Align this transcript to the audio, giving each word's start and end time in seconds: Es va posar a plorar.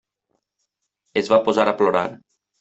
Es 1.23 1.31
va 1.35 1.39
posar 1.51 1.69
a 1.69 1.77
plorar. 1.85 2.05